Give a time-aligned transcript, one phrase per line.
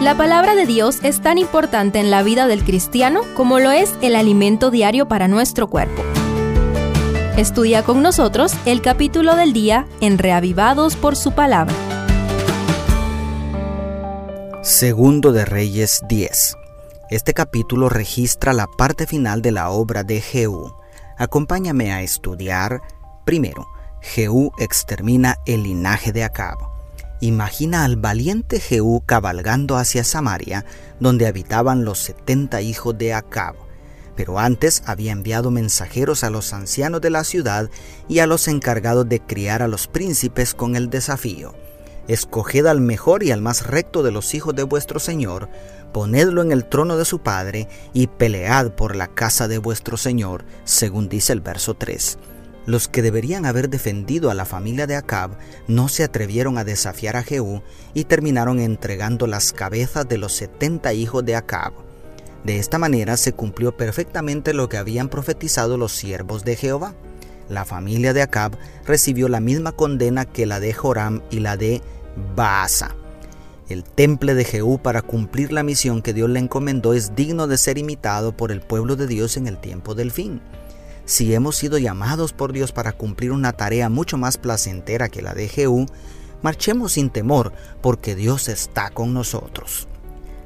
[0.00, 3.94] La palabra de Dios es tan importante en la vida del cristiano como lo es
[4.02, 6.02] el alimento diario para nuestro cuerpo.
[7.38, 11.74] Estudia con nosotros el capítulo del día en Reavivados por su palabra.
[14.62, 16.56] Segundo de Reyes 10.
[17.08, 20.74] Este capítulo registra la parte final de la obra de Jehú.
[21.16, 22.82] Acompáñame a estudiar
[23.24, 23.66] primero.
[24.02, 26.75] Jehú extermina el linaje de Acab.
[27.20, 30.64] Imagina al valiente Jehú cabalgando hacia Samaria,
[31.00, 33.54] donde habitaban los setenta hijos de Acab.
[34.14, 37.70] Pero antes había enviado mensajeros a los ancianos de la ciudad
[38.08, 41.54] y a los encargados de criar a los príncipes con el desafío
[42.08, 45.48] Escoged al mejor y al más recto de los hijos de vuestro Señor,
[45.92, 50.44] ponedlo en el trono de su Padre, y pelead por la casa de vuestro Señor,
[50.64, 52.18] según dice el verso 3.
[52.66, 55.38] Los que deberían haber defendido a la familia de Acab
[55.68, 57.62] no se atrevieron a desafiar a Jehú
[57.94, 61.72] y terminaron entregando las cabezas de los setenta hijos de Acab.
[62.44, 66.94] De esta manera se cumplió perfectamente lo que habían profetizado los siervos de Jehová.
[67.48, 71.82] La familia de Acab recibió la misma condena que la de Joram y la de
[72.34, 72.96] Baasa.
[73.68, 77.58] El temple de Jehú para cumplir la misión que Dios le encomendó es digno de
[77.58, 80.40] ser imitado por el pueblo de Dios en el tiempo del fin.
[81.06, 85.34] Si hemos sido llamados por Dios para cumplir una tarea mucho más placentera que la
[85.34, 85.86] de Jehú,
[86.42, 89.86] marchemos sin temor porque Dios está con nosotros.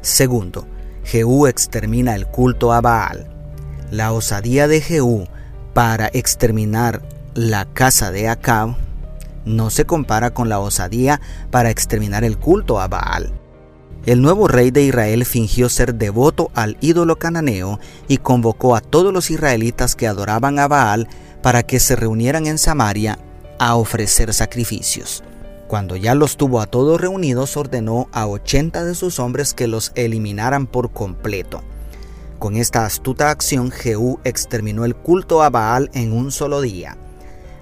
[0.00, 0.66] Segundo,
[1.04, 3.28] Jehú extermina el culto a Baal.
[3.90, 5.28] La osadía de Jehú
[5.74, 7.02] para exterminar
[7.34, 8.76] la casa de Acab
[9.44, 11.20] no se compara con la osadía
[11.50, 13.30] para exterminar el culto a Baal.
[14.06, 19.12] El nuevo rey de Israel fingió ser devoto al ídolo cananeo y convocó a todos
[19.12, 21.08] los israelitas que adoraban a Baal
[21.42, 23.18] para que se reunieran en Samaria
[23.58, 25.24] a ofrecer sacrificios.
[25.66, 29.90] Cuando ya los tuvo a todos reunidos, ordenó a 80 de sus hombres que los
[29.96, 31.64] eliminaran por completo.
[32.38, 36.96] Con esta astuta acción, Jehú exterminó el culto a Baal en un solo día.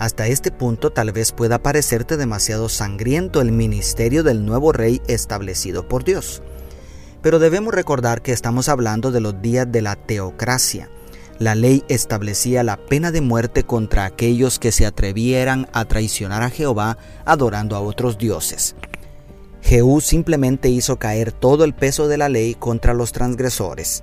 [0.00, 5.88] Hasta este punto tal vez pueda parecerte demasiado sangriento el ministerio del nuevo rey establecido
[5.88, 6.42] por Dios.
[7.20, 10.88] Pero debemos recordar que estamos hablando de los días de la teocracia.
[11.38, 16.48] La ley establecía la pena de muerte contra aquellos que se atrevieran a traicionar a
[16.48, 16.96] Jehová
[17.26, 18.76] adorando a otros dioses.
[19.60, 24.02] Jehú simplemente hizo caer todo el peso de la ley contra los transgresores.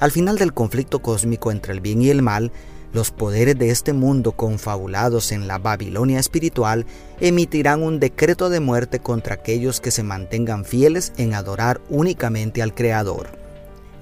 [0.00, 2.52] Al final del conflicto cósmico entre el bien y el mal,
[2.92, 6.86] los poderes de este mundo confabulados en la Babilonia espiritual
[7.20, 12.74] emitirán un decreto de muerte contra aquellos que se mantengan fieles en adorar únicamente al
[12.74, 13.28] Creador.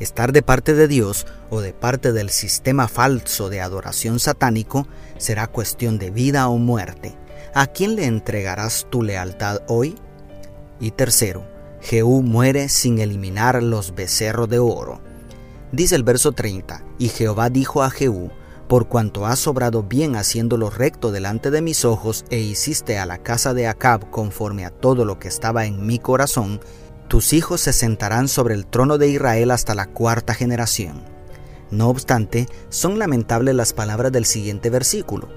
[0.00, 4.86] Estar de parte de Dios o de parte del sistema falso de adoración satánico
[5.18, 7.14] será cuestión de vida o muerte.
[7.54, 9.96] ¿A quién le entregarás tu lealtad hoy?
[10.78, 11.44] Y tercero,
[11.80, 15.00] Jehú muere sin eliminar los becerros de oro.
[15.72, 18.30] Dice el verso 30, y Jehová dijo a Jehú,
[18.68, 23.18] por cuanto has obrado bien haciéndolo recto delante de mis ojos e hiciste a la
[23.18, 26.60] casa de Acab conforme a todo lo que estaba en mi corazón,
[27.08, 31.02] tus hijos se sentarán sobre el trono de Israel hasta la cuarta generación.
[31.70, 35.28] No obstante, son lamentables las palabras del siguiente versículo.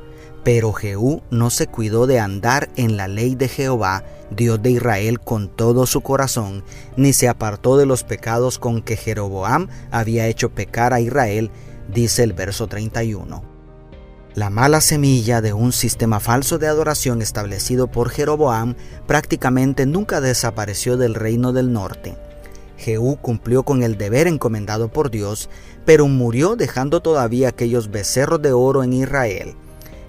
[0.43, 5.19] Pero Jehú no se cuidó de andar en la ley de Jehová, Dios de Israel,
[5.19, 6.63] con todo su corazón,
[6.97, 11.51] ni se apartó de los pecados con que Jeroboam había hecho pecar a Israel,
[11.91, 13.43] dice el verso 31.
[14.33, 18.75] La mala semilla de un sistema falso de adoración establecido por Jeroboam
[19.05, 22.15] prácticamente nunca desapareció del reino del norte.
[22.77, 25.49] Jehú cumplió con el deber encomendado por Dios,
[25.85, 29.55] pero murió dejando todavía aquellos becerros de oro en Israel.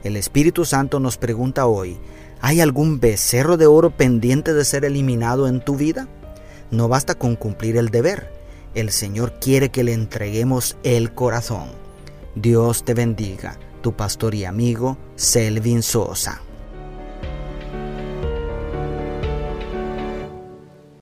[0.05, 1.99] El Espíritu Santo nos pregunta hoy,
[2.41, 6.09] ¿hay algún becerro de oro pendiente de ser eliminado en tu vida?
[6.71, 8.31] No basta con cumplir el deber,
[8.75, 11.69] el Señor quiere que le entreguemos el corazón.
[12.35, 16.41] Dios te bendiga, tu pastor y amigo Selvin Sosa.